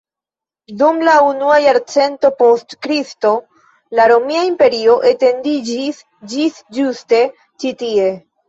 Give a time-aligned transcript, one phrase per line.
[0.77, 3.33] Dum la unua jarcento post Kristo
[4.01, 8.11] la romia imperio etendiĝis ĝis ĝuste ĉi tie.